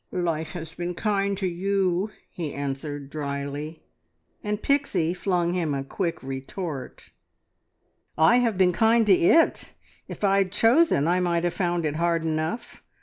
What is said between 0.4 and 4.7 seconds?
has been kind to you," he answered dryly, and